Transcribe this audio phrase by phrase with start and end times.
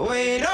[0.00, 0.49] Wait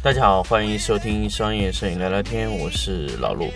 [0.00, 3.50] 大家好，欢迎收听商业摄影聊聊天，我是老陆。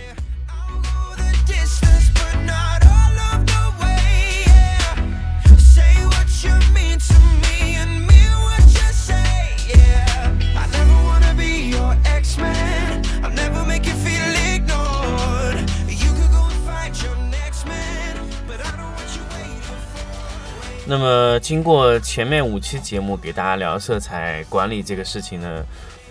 [20.85, 25.65] 那么经过前面五期节目给大家聊色彩管理这个事情呢，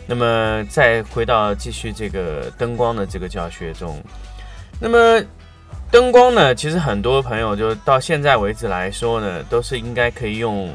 [0.07, 4.01] 那么再回到继续这个灯光的这个教学中，
[4.79, 5.23] 那么
[5.89, 10.73] 灯光呢，其实很多朋友就到现在为止来说呢，都是应该可以用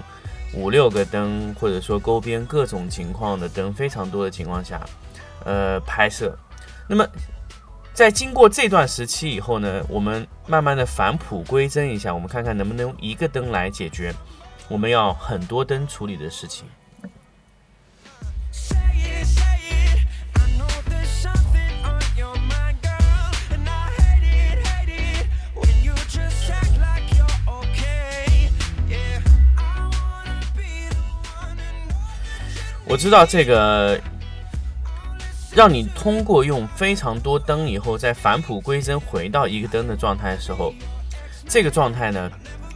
[0.54, 4.80] 五六个灯，或者说勾边各种情况的灯非常多的情况下，
[5.44, 6.34] 呃拍摄。
[6.88, 7.06] 那么
[7.92, 14.14] 在经过这段时期以后呢，我们慢慢的返璞归真一下，我们看看能不能用一个灯来解决
[14.68, 16.66] 我们要很多灯处理的事情。
[32.88, 34.00] 我知道这个
[35.52, 40.72] 让你通过用非常多灯以后，再返璞归真回到一个灯的状态的时候，
[41.48, 42.30] 这个状态呢，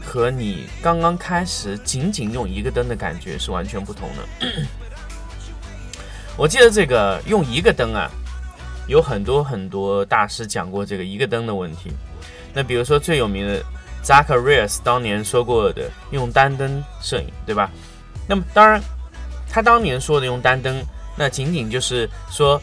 [0.05, 4.49] 和你刚刚开始仅仅用一个灯的感觉是完全不同的。
[6.37, 8.11] 我记得这个用一个灯啊，
[8.89, 11.93] 有很多很多大师讲过这个一个灯的问题。
[12.53, 13.63] 那比如说最有名的
[14.03, 17.71] Zacharias 当年说过的用单灯摄影，对吧？
[18.27, 18.81] 那么当然，
[19.51, 20.83] 他当年说的用单灯，
[21.17, 22.61] 那仅仅就是说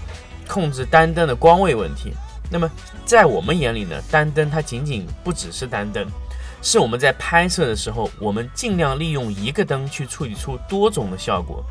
[0.47, 2.13] 控制单灯的光位问题。
[2.49, 2.71] 那么
[3.05, 6.07] 在我们眼里呢，单灯它仅仅不只是单灯，
[6.61, 11.61] 是我们在拍摄的时候，我们尽量利用一个灯去处理出多种的效果。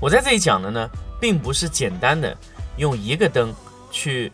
[0.00, 0.88] 我在这里讲的呢，
[1.20, 2.36] 并不是简单的
[2.76, 3.52] 用一个灯
[3.90, 4.32] 去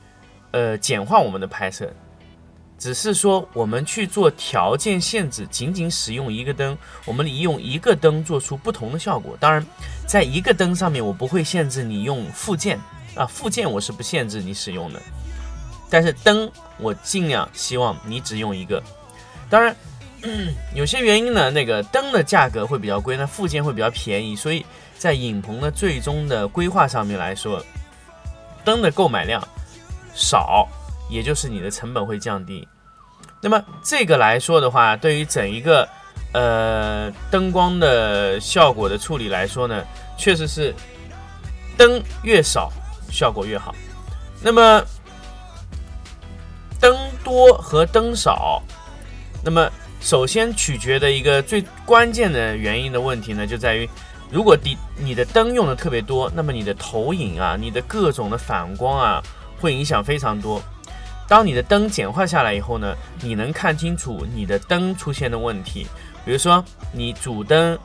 [0.50, 1.90] 呃简化我们的拍摄，
[2.78, 9.36] 只是说我们去做条件限制，仅仅使用一个灯，我们利用一个灯做出不同的效果。
[9.40, 9.66] 当然，
[10.06, 12.78] 在一个灯上面，我不会限制你用附件
[13.16, 15.02] 啊，附件我是不限制你使用的，
[15.90, 18.80] 但是灯我尽量希望你只用一个。
[19.50, 19.74] 当然，
[20.72, 24.64] 有些原因呢，那个灯的价格会比较贵，那附件会比较便宜，所以
[24.96, 27.60] 在影棚的最终的规划上面来说，
[28.64, 29.42] 灯的购买量
[30.14, 30.68] 少，
[31.08, 32.66] 也就是你的成本会降低。
[33.40, 35.88] 那么这个来说的话，对于整一个
[36.32, 39.84] 呃灯光的效果的处理来说呢，
[40.16, 40.74] 确实是
[41.76, 42.72] 灯越少
[43.10, 43.74] 效果越好。
[44.42, 44.82] 那么
[46.80, 48.62] 灯多和灯少，
[49.44, 49.70] 那么
[50.00, 53.88] 首先取决的一个最关键的原因的问题呢，就在于
[54.30, 59.22] 如果你你的灯用的特别多，那么你的投影啊，你的各种的反光啊，
[59.60, 60.60] 会影响非常多。
[61.28, 65.86] 当你的灯简化下来以后呢，你能看清楚你的灯出现的问题，
[66.24, 67.78] 比如说你主灯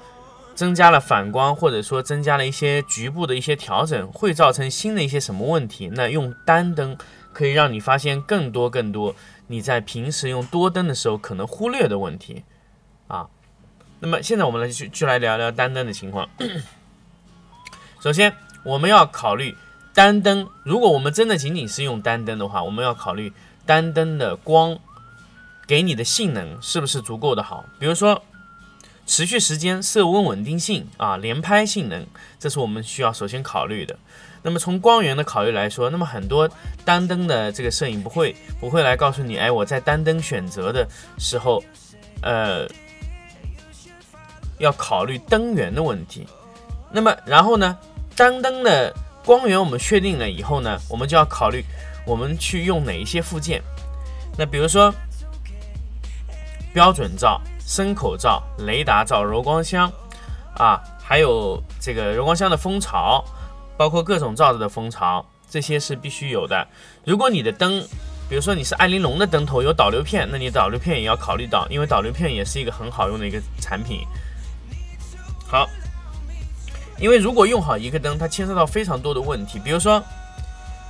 [0.55, 5.89] 增加了反光，或者说增加了一些局部的一些调整，会造成新的一些什么问题？
[5.93, 6.97] 那用单灯
[7.33, 9.13] 可以让你发现更多更多
[9.47, 12.43] 你在平时用多灯的时候可能忽略的问题
[13.07, 13.27] 啊。
[13.99, 16.29] 那么现在我们来去去来聊聊单灯的情况。
[17.99, 18.33] 首先，
[18.63, 19.55] 我们要考虑
[19.93, 23.31] 单灯，如果我们真的仅仅是用单灯的话，我们要考虑
[23.65, 24.77] 单灯的光
[25.67, 27.65] 给你的性能是不是足够的好。
[27.77, 28.21] 比如说，
[29.05, 32.05] 持续时间、色温稳定性啊、连拍性能，
[32.39, 33.95] 这是我们需要首先考虑的。
[34.41, 36.49] 那么从光源的考虑来说，那么很多
[36.83, 40.87] 单灯的这个摄影不会不会来告诉你，哎，我在单灯选择的
[41.17, 41.63] 时候，
[42.21, 42.67] 呃，
[44.57, 46.25] 要考虑灯源的问题。
[46.91, 47.77] 那么然后呢，
[48.15, 48.93] 单灯的
[49.25, 51.63] 光源我们确定了以后呢，我们就要考虑
[52.05, 53.61] 我们去用哪一些附件。
[54.37, 54.93] 那比如说
[56.73, 59.91] 标准罩、深口罩、雷达罩、柔光箱
[60.57, 63.23] 啊，还有这个柔光箱的蜂巢，
[63.77, 66.67] 包括各种罩子的蜂巢，这些是必须有的。
[67.05, 67.81] 如果你的灯，
[68.27, 74.01] 比如说你是艾琳龙的灯头有导流片，那你导流片也要考虑到，因为导流片也是一个很好用的一个产品。
[76.99, 80.01] 因为如果用好一个灯，它牵涉到非常多的问题，比如说，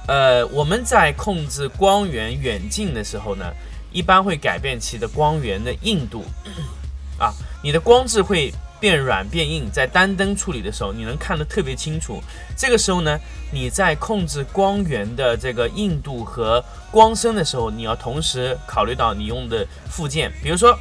[0.08, 3.52] 呃，我们在控制光源远近的时候呢，
[3.92, 6.24] 一般会改变其的光源的硬度，
[7.18, 7.34] 啊，
[7.64, 12.22] 你的光质会变软变硬，在单灯处理的时候，你能看得特别清楚。
[12.58, 13.18] 这个时候呢，
[13.52, 20.78] 你在控制光源的这个硬度和光深的时候，你要同时考虑到你用的附件，比如说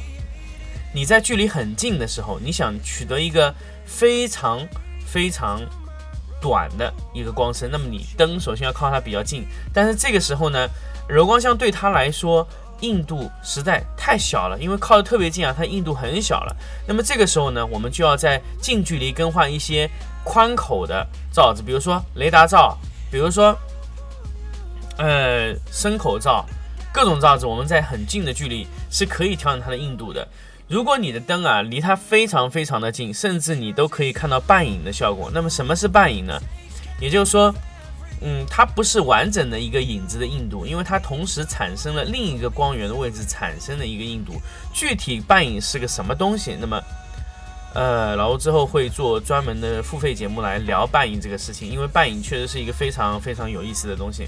[0.93, 3.55] 你在距离很近的时候，你想取得一个
[3.85, 4.59] 非常
[5.13, 5.61] 非常
[6.41, 10.67] 短的一个光深，那么你灯首先要靠它比较近，但是这个时候呢，
[11.07, 12.47] 柔光箱对它来说
[12.81, 16.55] 硬度实在太小了，因为靠得特别近啊，它硬度很小了。
[16.87, 19.87] 那么这个时候呢，我们就要在近距离更换一些
[20.23, 22.75] 宽口的罩子，比如说雷达罩，
[23.11, 23.55] 比如说
[24.97, 26.43] 呃深口罩，
[26.91, 30.27] 各种罩子，我们在很近的距离是可以调整它的硬度的。
[30.67, 35.29] 如果你的灯啊离它非常非常的近，甚至你都可以看到半影的效果。
[35.33, 36.39] 那么什么是半影呢？
[36.99, 37.53] 也就是说，
[38.21, 44.41] 嗯，它不是完整的一个影子的硬度，因为它同时产生了另一个光源的位置产生的一个硬度。
[44.73, 46.55] 具体半影是个什么东西？
[46.59, 46.81] 那么，
[47.73, 54.27] 呃，老欧之后会做专门的付费节目来聊半影这个事情，因为半影确实是一个非常非常有意思的东西。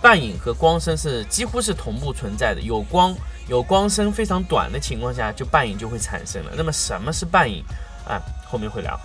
[0.00, 3.14] 半影和光深是几乎是同步存在的，有光。
[3.46, 6.52] 有光深非常短的情况下，就半影就会产生了。
[6.56, 7.62] 那么什么是半影
[8.08, 8.16] 啊？
[8.50, 8.98] 后面会聊。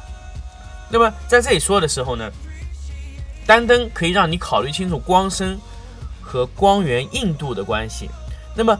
[0.89, 2.31] 那么在这里说的时候呢，
[3.45, 5.59] 单灯可以让你考虑清楚光深
[6.21, 8.09] 和光源硬度的关系。
[8.55, 8.79] 那么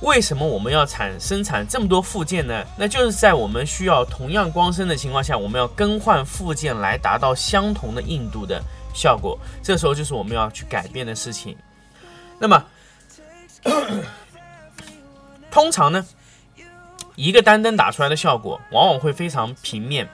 [0.00, 2.64] 为什么我们要产生产这么多附件呢？
[2.78, 8.62] 那就是在我们需要同样光深的情况下，我们要更换附件来达到相同的硬度的
[8.94, 9.38] 效果。
[9.62, 11.56] 这时候就是我们要去改变的事情。
[12.38, 12.64] 那么。
[15.50, 16.06] 通常呢，
[17.16, 20.08] 一个单灯打出来的效果往往会非常平面，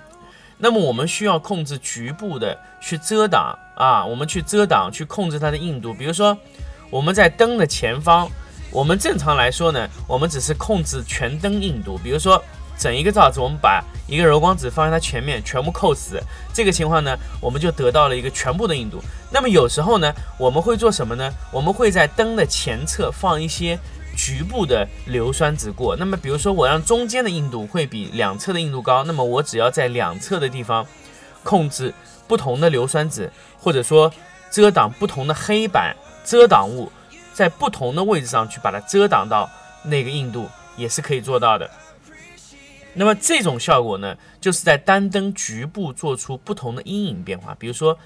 [0.56, 5.92] 那么我们需要控制局部的去遮挡啊，我们去遮挡去控制它的硬度。
[5.92, 6.36] 比如说
[6.90, 8.28] 我们在灯的前方，
[8.72, 11.98] 我们正常来说呢，我们只是控制全灯硬度。
[11.98, 12.42] 比如说
[12.78, 16.20] 整一个罩子，我们把一个柔光纸放在它前面，全部扣死，
[16.52, 19.02] 这个情况呢，我们就得到了一个全部的硬度。
[19.32, 21.32] 那么有时候呢，我们会做什么呢？
[21.50, 23.78] 我们会在灯的前侧放一些。
[24.18, 30.86] 局部的硫酸纸过，那么比如说我让中间的硬度会比两侧的硬度高，那么我只要在两侧的地方
[31.42, 31.92] 控制
[32.26, 34.10] 不同的硫酸纸，或者说
[34.50, 35.94] 遮挡不同的黑板
[36.24, 36.90] 遮挡物，
[37.34, 39.50] 在不同的位置上去把它遮挡到
[39.82, 41.70] 那个硬度，也是可以做到的。
[42.96, 47.96] 那么这种效果呢，就是在单灯局部做出不同的阴影变化，比如说。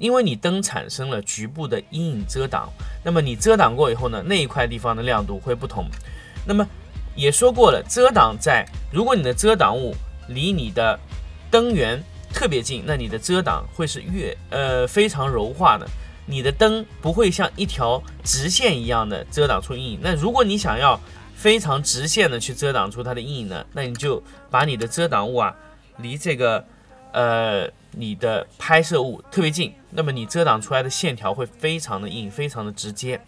[0.00, 2.70] 因为你灯产生了局部的阴影遮挡，
[3.04, 5.84] 那么你遮挡过以后呢，那一块地方的亮度会不同。
[6.46, 6.66] 那么
[7.14, 9.94] 也说过了，遮挡在如果你的遮挡物
[10.28, 10.98] 离你的
[11.50, 12.02] 灯源
[12.32, 15.86] 特别近，那你的遮挡会是越呃非常柔化的，
[16.24, 19.98] 你的灯不会像一条直线一样的遮挡出阴影。
[20.00, 20.98] 那如果你想要
[21.40, 25.56] 非常直线的去遮挡出它的阴影呢，那你就把你的遮挡物啊
[25.96, 26.64] 离这个
[27.12, 27.68] 呃。
[27.92, 33.20] 你的拍摄物特别近，那么你遮挡出来的线条会非常的硬，非常的直接。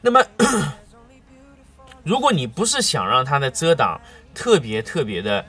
[0.00, 0.20] 那么，
[2.02, 4.00] 如果你不是想让它的遮挡
[4.34, 5.44] 特别特别的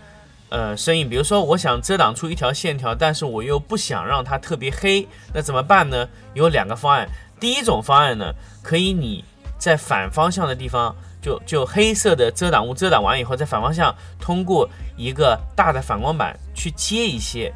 [0.49, 6.07] 呃生硬，比如说我想遮挡出一条线条，但是我又不想让它特别黑，那怎么办呢？
[6.35, 7.09] 有两个方案。
[7.39, 9.25] 第一种方案呢，可以你
[9.57, 17.53] 在反方向的地方，就就黑色的遮挡物遮挡完以后，在反方向通过一个大的反光板去接一些。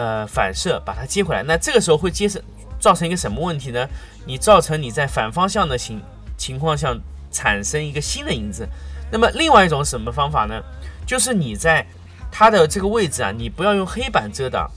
[0.00, 2.40] 呃，反射把它接回来，那这个时候会接成
[2.78, 3.84] 造成一个什么问题呢？
[4.24, 6.00] 你造成你在反方向的情
[6.36, 6.96] 情况下
[7.32, 8.64] 产生一个新的影子。
[9.10, 10.62] 那么另外一种什么方法呢？
[11.04, 11.84] 就是你在
[12.30, 14.70] 它的这个位置啊，你不要用黑板遮挡，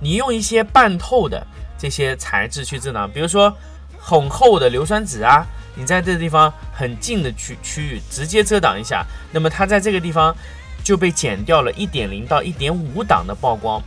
[0.00, 1.46] 你用一些半透的
[1.78, 3.56] 这些材质去遮挡，比如说
[3.96, 5.46] 很厚的硫酸纸啊，
[5.80, 10.36] 你在这个地方很近的区区域直接遮挡一下，那么它在这个地方。
[10.82, 13.80] 就被减掉了一点零到一点五档的曝光，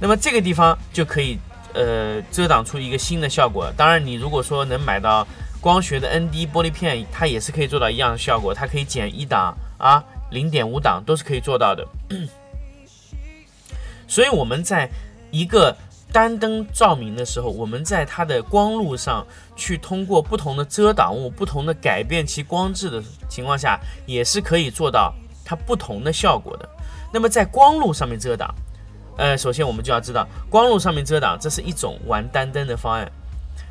[0.00, 1.38] 那么这个地方就可以
[1.74, 3.72] 呃遮挡出一个新的效果。
[3.76, 5.24] 当然，你如果说能买到
[5.60, 10.02] 光学的 ND 玻璃片，它也是可以做到一样的效果，它可以减一档啊，
[10.32, 11.86] 零点五档都是可以做到的。
[14.08, 14.90] 所以我们在
[15.30, 15.74] 一个
[16.12, 19.26] 单灯照明的时候，我们在它的光路上
[19.56, 25.14] 去通过不同的遮挡物、不同的改变其光质的情况下，也是可以做到。
[25.42, 26.68] 它不同的效果的，
[27.12, 28.54] 那么在光路上面遮挡，
[29.16, 33.10] 呃，首先我们就要知道光路上面遮挡，这是一种玩单灯的方案。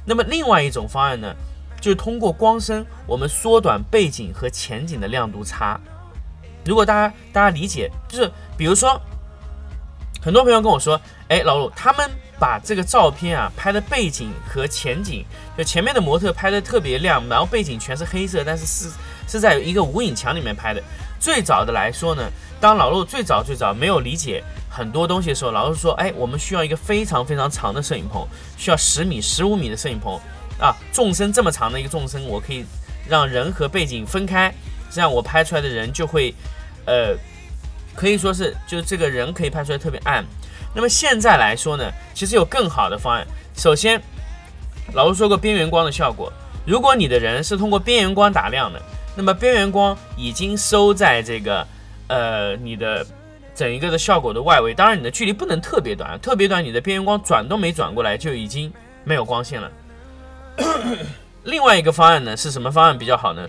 [0.03, 1.33] 那么另外一种方案呢，
[1.79, 5.79] 就是通过光深，我们缩短背景和前景的亮度差。
[6.65, 8.99] 如果大家大家理解，就是比如说
[10.21, 10.99] 很多朋友跟我说，
[11.29, 15.25] 哎，老陆，他们把这个照片啊拍的背景和前景，
[15.57, 18.89] 就前面的模特拍的特别亮，然后背景全是黑色，但是是
[19.27, 20.83] 是在一个无影墙里面拍的。
[21.21, 30.19] 最早的来说呢，当老陆最早最早没有理解很多东西的时候，老陆说，哎，我们需要一个非常非常长的摄影棚，需要十米、十五米的摄影棚
[30.59, 32.65] 啊，纵深这么长的一个纵深，我可以
[33.07, 34.53] 让人和背景分开，
[34.91, 36.35] 这样我拍出来的人就会，
[36.85, 37.15] 呃。
[37.99, 40.23] 可以说是，就是这个人可以拍出来特别暗。
[40.73, 43.27] 那么现在来说呢，其实有更好的方案。
[43.57, 44.01] 首先，
[44.93, 46.31] 老师说过边缘光的效果。
[46.65, 48.81] 如果你的人是通过边缘光打亮的，
[49.17, 51.67] 那么边缘光已经收在这个
[52.07, 53.05] 呃你的
[53.53, 54.73] 整一个的效果的外围。
[54.73, 58.71] 当然，你的距离不能特别短，特别短，你的边缘光转都没转过来就已经
[59.03, 59.69] 没有光线了。
[61.43, 63.45] 另外一个方案呢，是什么方案比较好呢？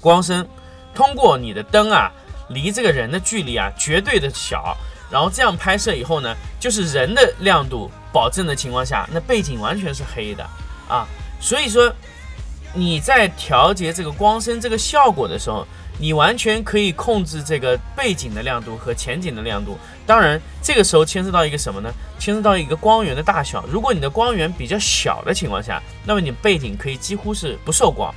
[0.00, 0.48] 光深，
[0.94, 2.10] 通过你的灯啊。
[2.48, 4.76] 离这个人的距离啊，绝对的小，
[5.10, 10.44] 然后这样拍摄以后呢，就是人的亮度保证的情况下，那背景完全是黑的
[10.88, 11.06] 啊。
[11.40, 11.92] 所以说
[12.74, 15.66] 你在调节这个光深这个效果的时候，
[15.98, 19.76] 你完全可以控制这个背景的亮度和前景的亮度。
[20.06, 21.92] 当然，这个时候牵涉到一个什么呢？
[22.18, 23.64] 牵涉到一个光源的大小。
[23.68, 28.12] 如果你的光源比较小的情况下，那么你背景可以几乎是不受光。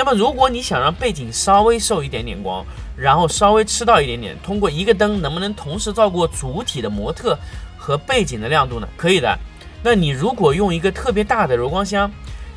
[0.00, 2.64] 那么如果你想让背景稍微受一点点光，
[2.96, 7.38] 然后稍微吃到一点点，通过一个灯能不能同时照顾主体的模特
[7.76, 8.88] 和背景的亮度呢？
[8.96, 9.38] 可以的。
[9.82, 12.10] 那你如果用一个特别大的柔光箱，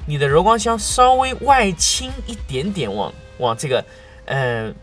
[0.06, 3.84] 你的柔光箱稍微外倾一点点，往往这个，
[4.24, 4.74] 呃，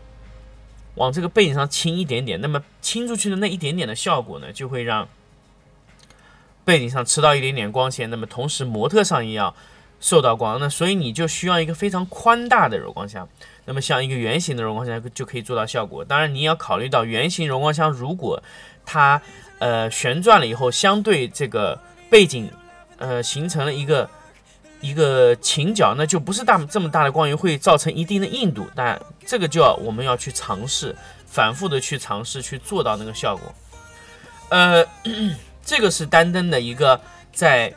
[0.93, 5.09] 往这个背景上倾一点点，那么倾出去的那一点点的效果呢，就会让
[6.63, 9.55] 背景上吃到一点点光线，那么同时模特上也要。
[10.01, 13.25] 受到光，那所以你就需要一个非常宽大的柔光箱。
[13.65, 16.03] 那么像一个圆形的柔光箱就可以做到效果。
[16.03, 18.41] 当然你要考虑到圆形柔光箱如果
[18.83, 19.21] 它
[19.59, 21.79] 呃旋转了以后，相对这个
[22.09, 22.51] 背景
[22.97, 24.09] 呃形成了一个
[24.81, 28.67] 一个倾角，那就不是大这么大的光源会造成一定的硬度。
[28.75, 30.95] 但这个就要我们要去尝试，
[31.27, 33.53] 反复的去尝试去做到那个效果。
[34.49, 34.83] 呃，
[35.63, 36.99] 这个是单灯的一个
[37.31, 37.71] 在。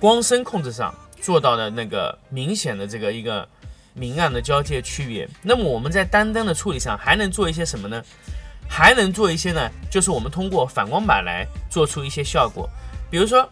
[0.00, 3.48] 光深控制上做到的那个明显的这个一个
[3.94, 5.28] 明暗的交界区别。
[5.42, 8.02] 那么我们在单灯的处理上还能做一些什么呢？
[8.66, 12.68] 还能做一些呢，就是我们通过反光板来做出一些效果。
[13.10, 13.46] 比如说，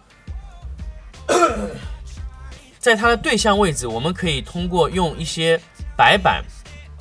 [2.81, 5.61] 在它的对象位置，我们可以通过用一些
[5.97, 6.43] 白板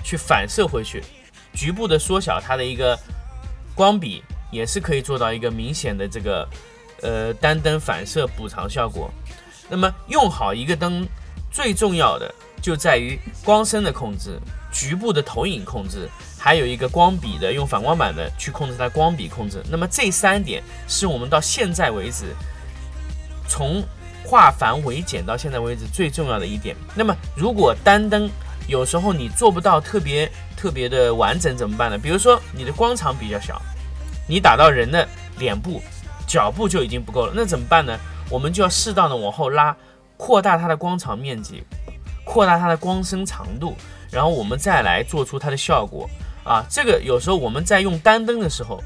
[0.04, 1.02] 去反射回去，
[1.54, 3.00] 局部的缩小它的一个
[3.74, 4.22] 光比，
[4.52, 6.48] 也是可以做到一个明显的这个
[7.02, 9.10] 呃单灯反射补偿效果。
[9.72, 11.08] 那么用好一个灯，
[11.50, 12.30] 最重要的
[12.62, 14.38] 就在于光深的控制、
[14.70, 19.64] 局部的投影控制，还有一个光比的用反光板的去控制它光比控制。
[19.70, 22.36] 那么这三点是我们到现在为止，
[23.48, 23.82] 从
[24.26, 26.76] 化繁为简到现在为止最重要的一点。
[26.94, 28.30] 那么如果单灯
[28.68, 31.98] 有时候你做不到特别特别的完整怎么办呢？
[31.98, 33.60] 比如说你的光场比较小，
[34.28, 35.08] 你打到人的
[35.40, 35.82] 脸部、
[36.28, 37.98] 脚部就已经不够了，那怎么办呢？
[38.32, 39.76] 我们就要适当的往后拉，
[40.16, 41.64] 扩大它的光场面积，
[42.24, 43.76] 扩大它的光深长度，
[44.10, 46.10] 然后我们再来做出它的效果
[46.46, 46.64] 啊。
[46.70, 48.82] 这个有时候我们在用单灯的时候，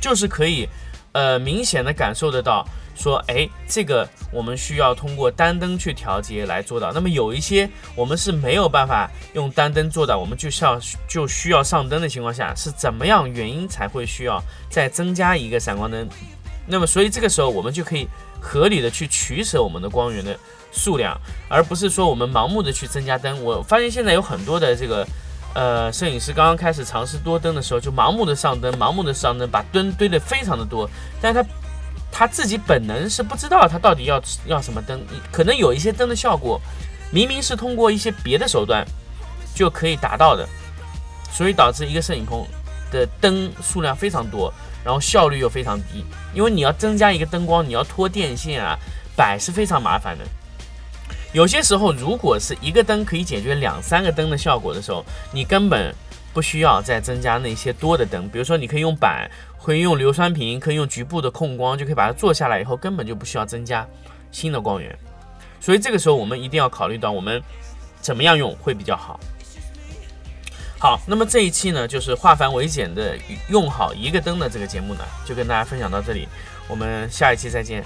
[0.00, 0.66] 就是可以
[1.12, 6.92] 呃明显的感受得到，说哎，这个我们需要通过单灯去调节来做到。
[6.92, 16.08] 那么有一些我们是没有办法用单灯做到，我们就需要就需要上灯的情况下，是怎么样原因才会需要再增加一个闪光灯？
[16.66, 18.08] 那么所以这个时候我们就可以。
[18.38, 20.38] 合理的去取舍我们的光源的
[20.70, 21.18] 数量，
[21.48, 23.42] 而不是说我们盲目的去增加灯。
[23.42, 25.04] 我发现现在有很多的这个
[25.52, 30.88] 呃摄影师刚刚开始尝试多灯的时候，就盲目的上灯，盲目的上灯，把灯堆的非常的多。
[31.20, 31.48] 但是他
[32.12, 35.00] 他自己本能是不知道他到底要要什么灯，
[35.32, 36.60] 可能有一些灯的效果
[37.10, 38.86] 明明是通过一些别的手段
[39.56, 40.46] 就可以达到的，
[41.32, 42.46] 所以导致一个摄影棚
[42.92, 44.54] 的灯数量非常多。
[44.86, 48.78] 然后效率又非常低，因为你要增加一个灯光，你要拖电线啊，
[49.16, 50.24] 摆是非常麻烦的。
[51.32, 55.92] 有些时候，如果是一个灯可以解决两三个灯的效果的时候，你根本
[56.32, 58.28] 不需要再增加那些多的灯。
[58.28, 59.28] 比如说，你可以用板，
[59.60, 63.84] 可以用硫酸瓶，可以用局部的控光，就可以把它做下来以后，根本就不需要增加
[64.30, 64.96] 新的光源。
[65.60, 67.42] 所以这个时候，我们一定要考虑到我们
[68.00, 69.18] 怎么样用会比较好。
[70.78, 73.16] 好，那么这一期呢，就是化繁为简的
[73.48, 76.28] 用好一个灯的这个节目呢，就跟大家分享到这里，
[76.68, 77.84] 我们下一期再见。